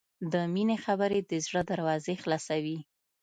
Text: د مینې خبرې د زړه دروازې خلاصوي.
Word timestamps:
د 0.31 0.33
مینې 0.53 0.77
خبرې 0.85 1.19
د 1.29 1.31
زړه 1.45 1.61
دروازې 1.71 2.13
خلاصوي. 2.23 2.79